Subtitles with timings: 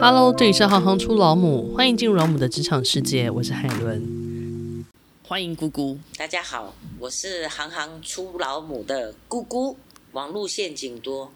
[0.00, 4.84] Hello，这里是行行出老母，欢迎进入老母的职场世界，我是海伦，
[5.26, 5.98] 欢迎姑姑。
[6.16, 9.76] 大家好，我是行行出老母的姑姑。
[10.12, 11.32] 网络陷阱多，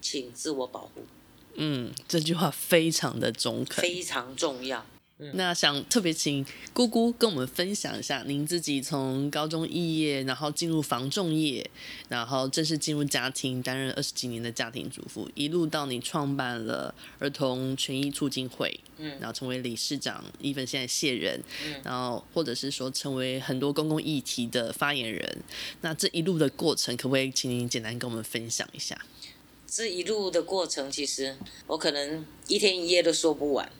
[0.00, 1.04] 请自我保护。
[1.54, 4.84] 嗯，这句话非常的中肯，非常重要。
[5.32, 6.44] 那想特别请
[6.74, 11.68] 姑姑跟我们分享一下，您自己从高中肄业，然后进入房仲业，
[12.10, 25.38] 然后正式进入家庭，担任二十几年的家庭主妇，一路到你创办了儿童权益促进会，嗯，然后成为理事长，even 现在卸任，嗯，然后或者是说成为很多公共议题的发言人，
[25.80, 29.00] 那这一路的过程，可不可以请您简单跟我们分享一下？
[29.66, 31.36] 这一路的过程，其实
[31.66, 33.70] 我可能一天一夜都说不完。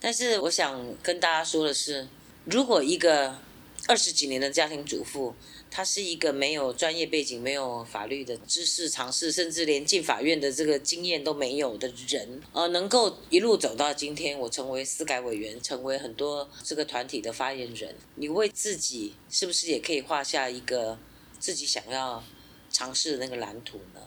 [0.00, 2.08] 但是我想跟大家说的是，
[2.44, 3.38] 如果一个
[3.86, 5.34] 二十几年的家庭主妇，
[5.70, 20.98] 她是一个没有专业背景、没有法律的知识、尝试，甚至连进法院的这个经验都没有的人，呃，能够一路走到今天，我成为司改委员，成为很多这个团体的发言人，你为自己是不是也可以画下一个
[21.38, 22.22] 自己想要
[22.70, 24.00] 尝试的那个蓝图呢？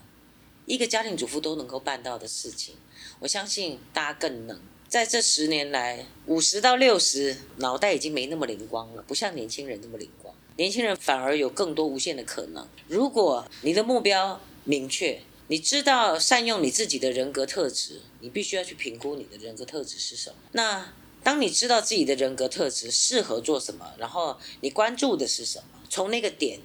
[0.66, 2.76] 一个家庭主妇都能够办到的事情，
[3.20, 4.60] 我相信大家更能。
[4.92, 10.36] 在这十年来，五十到六十，脑袋已经没那么灵光了，不像年轻人那么灵光。
[10.58, 12.68] 年轻人反而有更多无限的可能。
[12.90, 20.36] 如果你的目标明确，你知道善用你自己的人格特质，你必须要去评估你的人格特质是什么。
[20.52, 26.60] 那当你知道自己的人格特质适合做什么，然后你关注的是什么，从那个点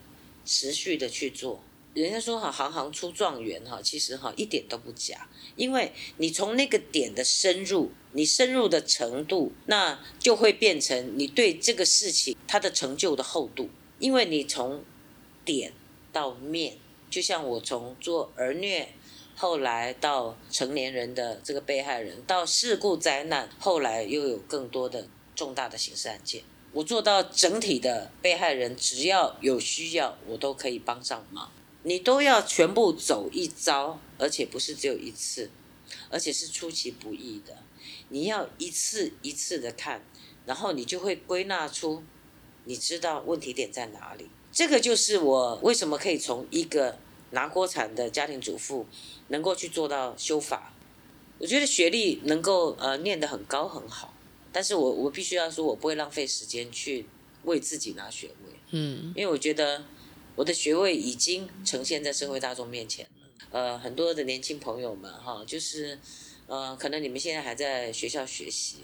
[0.44, 1.62] 持续的去做。
[1.94, 14.82] 人家说哈，行行出状元哈，其实哈一点都不假，因为你从那个点的深入，你深入的程度，那就会变成你对这个事情它的成就的厚度，因为你从
[15.44, 15.74] 点
[16.14, 16.78] 到面，
[17.10, 18.88] 就像我从做儿虐，
[19.36, 26.42] 后来到成年人的这个被害人，到事故灾难，后来又有更多的重大的刑事案件，
[26.72, 31.52] 我做到整体的被害人，只要有需要，我都可以帮上忙。
[31.82, 35.50] 你都要全部走一遭，而且不是只有一次，
[36.08, 37.58] 而且是出其不意的。
[38.08, 40.04] 你要一次一次的看，
[40.44, 42.02] 然后你就会归纳出，
[42.64, 44.28] 你知道问题点在哪里。
[44.52, 46.98] 这个就是我为什么可以从一个
[47.30, 48.86] 拿锅铲的家庭主妇，
[49.28, 50.72] 能够去做到修法。
[51.38, 54.14] 我觉得学历能够呃念得很高很好，
[54.52, 57.06] 但是我我必须要说，我不会浪费时间去
[57.44, 59.84] 为自己拿学位，嗯，因为我觉得。
[60.36, 63.46] 我的学位已经呈现在社会大众面前了。
[63.50, 65.98] 呃，很多的年轻朋友们哈，就是，
[66.46, 68.78] 呃，可能你们现在还在学校学习，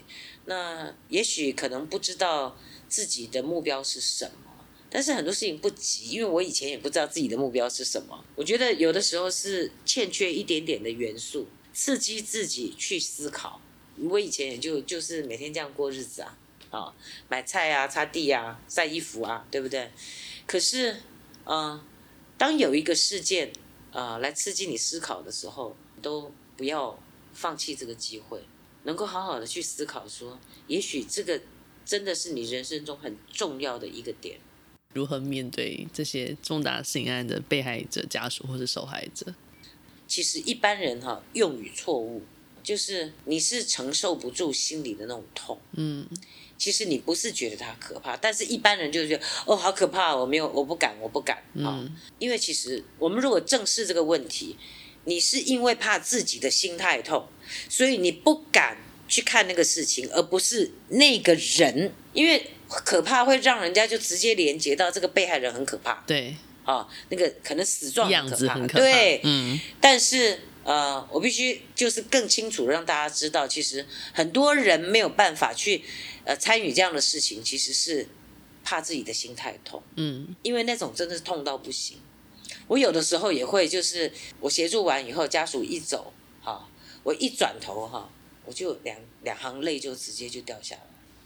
[0.45, 2.57] 那也许可能不知道
[2.87, 4.51] 自己的目标是什么。
[4.89, 8.23] 但是很多事情不急，因为我以前也不知道自己的目标是什么。
[8.35, 13.59] 我觉得有的时候是欠缺一点点的元素，刺激自己去思考。
[14.09, 16.37] 我以前也就就是每天这样过日子啊，
[16.69, 16.93] 啊，
[17.27, 19.91] 买菜啊，擦地啊，晒衣服啊，对不对？
[20.45, 20.97] 可是。
[21.45, 21.77] 嗯，
[22.37, 23.51] 当有一个事件
[23.91, 26.97] 啊、来刺激你思考的时候，都不要
[27.33, 28.43] 放弃这个机会，
[28.83, 31.41] 能够好好的去思考说，也许这个
[31.85, 34.39] 真的是你人生中很重要的一个点。
[34.93, 39.33] 如何面对这些重大性案的被害者家属或是受害者？
[40.07, 42.21] 其实一般人哈用语错误，
[42.61, 45.59] 就是你是承受不住心里的那种痛。
[45.71, 46.07] 嗯。
[46.55, 51.89] 其实你不是觉得它可怕，但是一般人就觉得哦，好可怕，我没有，我不敢，我不敢啊、嗯哦。
[52.19, 54.55] 因为其实我们如果正视这个问题，
[55.05, 57.27] 你是因为怕自己的心太痛，
[57.69, 58.77] 所以你不敢
[59.07, 66.03] 去看那个事情，而不是那个人，因为可怕会让人家就直接连接到这个被害人很可怕。
[66.07, 68.79] 对，啊、哦，那个可能死状很可怕，很可怕。
[68.79, 70.39] 对，嗯，但是。
[70.65, 75.83] 呃，我必须就是更清楚让大家知道，其实很多人没有办法去
[76.23, 78.07] 呃参与这样的事情，其实是
[78.63, 81.97] 怕自己的心太痛，嗯，因为那种真的是痛到不行。
[82.67, 86.67] 我有的时候也会，就是我协助完以后，家属一走，哈，
[87.03, 88.09] 我一转头哈，
[88.45, 90.81] 我就两两行泪就直接就掉下来。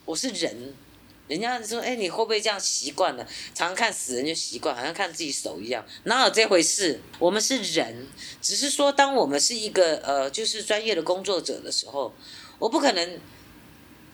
[0.06, 0.74] 我是人。
[1.28, 3.28] 人家说：“哎，你会不会这样习惯了？
[3.54, 7.02] 常常看死人就习惯，好像看自己手一样，哪有这回事？
[7.20, 8.08] 我们是人，
[8.42, 12.14] 只是说，当我们是一个呃，就是专业的工作者的时候，
[12.60, 13.20] 我不可能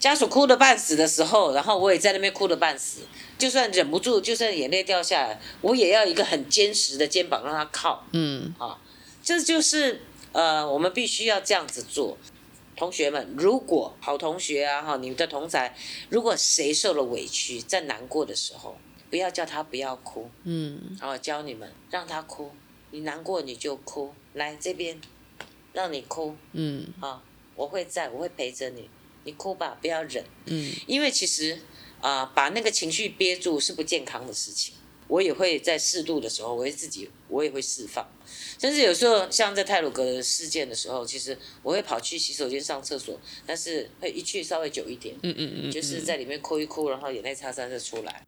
[0.04, 3.00] 家属哭得半死的时候，然后我也在那边哭得半死。
[3.38, 8.04] 就算忍不住，就算眼泪掉下来，我也要一个很坚实的肩膀让他靠。
[8.12, 8.78] 嗯，啊，
[9.22, 10.02] 这就是
[10.32, 12.18] 呃，我们必须要这样子做。”
[12.76, 15.74] 同学们，如果好同学啊哈，你们的同才，
[16.10, 18.76] 如果谁受了委屈，在难过的时候，
[19.08, 22.50] 不要叫他不要哭，嗯，然后教你们让他哭，
[22.90, 25.00] 你难过你就哭，来这边，
[25.72, 27.22] 让你哭，嗯，啊，
[27.56, 28.90] 我会在，我会陪着你，
[29.24, 30.24] 你哭吧，不要忍。
[30.46, 31.58] 嗯，因为其实
[32.00, 34.74] 啊、呃，把那个情绪憋住是不健康的事情。
[35.06, 38.08] 我也会在适度的时候，我会自己，我也会释放。
[38.58, 45.14] 甚至有时候，像在泰鲁格的事件的时候，其实我会跑去洗手间上厕所，但是会一去稍微久一点。
[45.22, 48.22] 嗯嗯嗯，就是在里面哭一哭，然后眼泪擦擦就出来。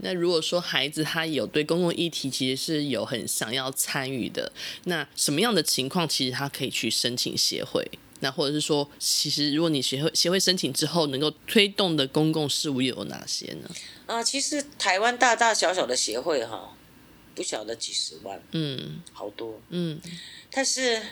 [0.00, 4.52] 那如果说孩子他有对公共议题其实是有很想要参与的，
[4.84, 7.90] 那什么样的情况其实他可以去申请协会？
[8.20, 13.70] 那或者是说，其实如果你协会协会申请之后，能够推动的公共事务又有哪些呢？
[14.06, 16.76] 啊，其实台湾大大小小的协会哈，
[17.34, 20.00] 不晓得几十万，嗯，好多，嗯。
[20.50, 21.02] 但是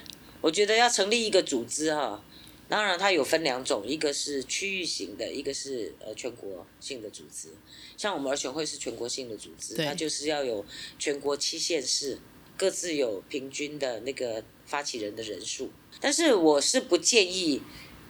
[0.41, 2.23] 我觉得要成立一个组织哈，
[2.69, 7.49] 当然它有分两种，一个是区域型的，一个是呃全国性的组织。
[7.97, 10.65] 像我们儿权会是全国性的组织，它就是要有
[10.99, 12.19] 全国七县市
[12.57, 15.71] 各自有平均的那个发起人的人数。
[16.01, 17.63] 但是我是不建议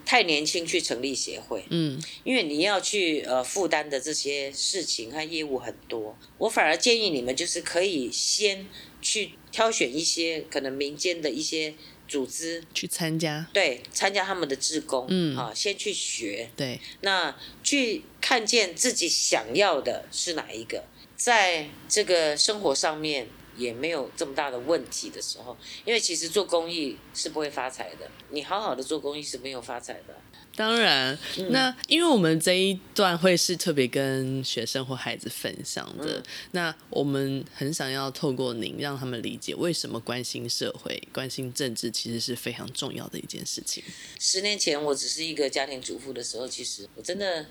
[0.04, 6.16] 太年轻去成立协会，嗯，因为你要去呃负担的这些事情和业务很多。
[6.38, 8.66] 我反而建议你们就是可以先
[9.00, 11.75] 去挑选一些可能民间的一些
[12.08, 20.84] 组织去参加，对，参加他们的志工，嗯，啊，先去学，对，那去看见自己想要的是哪一个，
[21.16, 23.28] 在这个生活上面。
[23.56, 28.10] 也没有这么大的问题的时候，因为其实做公益是不会发财的。
[28.30, 30.14] 你好好的做公益是没有发财的。
[30.54, 36.22] 当然，嗯、那因为我们这一段会是特别跟学生或孩子分享的，嗯、
[36.52, 43.84] 那我们很想要透过您让他们理解为什么关心社会、关心政治其实是非常重要的一件事情。
[44.18, 47.44] 十年前我只是一个家庭主妇的时候，其实我真的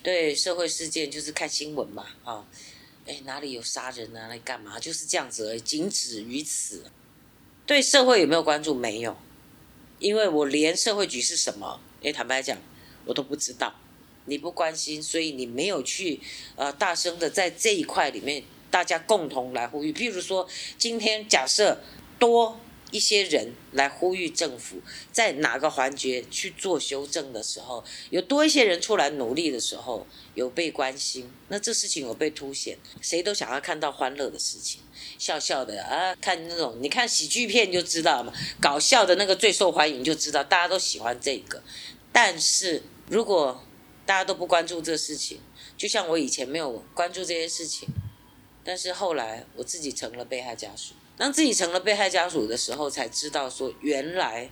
[0.00, 2.46] 对社会事件就是看新闻嘛，啊。
[3.06, 4.28] 哎，哪里有杀人啊？
[4.28, 4.78] 来干嘛？
[4.78, 6.84] 就是这样子而已，仅止于此。
[7.66, 8.74] 对社会有没有关注？
[8.74, 9.16] 没有，
[9.98, 12.56] 因为我连社会局是什么，哎，坦白讲，
[13.04, 13.74] 我都不知道。
[14.26, 16.20] 你不关心，所以你没有去
[16.56, 19.92] 呃大声的在这一块里面，大家共同来呼吁。
[19.92, 20.48] 譬如说，
[20.78, 21.82] 今天假设
[22.18, 22.60] 多。
[22.92, 24.76] 一些人来呼吁政府
[25.10, 32.78] 在哪个环节去做修正的时候，有多一些人出来努力的时候，有被关心，那这事情有被凸显。
[33.00, 34.82] 谁都想要看到欢乐的事情，
[35.18, 41.62] 笑笑的啊，看那种你看喜剧片就知道嘛，搞笑的那个最受欢迎就知道，大家都喜欢这个。
[42.12, 43.64] 但是如果
[44.04, 45.40] 大家都不关注这事情，
[45.78, 47.88] 就像我以前没有关注这些事情，
[48.62, 50.92] 但是后来我自己成了被害家属。
[51.22, 54.50] 当自己成了被害家属的时候，才知道说原来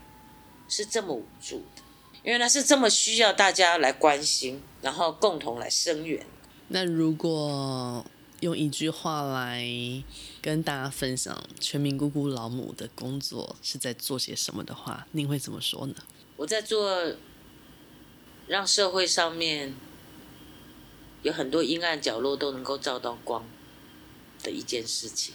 [0.69, 1.83] 是这么无助的，
[2.23, 6.25] 原来是这么需要大家来关心，然后共同来声援。
[6.69, 8.07] 那如果
[8.39, 9.67] 用一句话来
[10.41, 15.97] 跟大家分享全民姑姑老母的工作是在做些什么的话，您会怎么说呢？
[16.37, 17.17] 我在做
[18.47, 19.75] 让社会上面
[21.23, 23.45] 有很多阴暗角落都能够照到光
[24.45, 25.35] 的一件事情。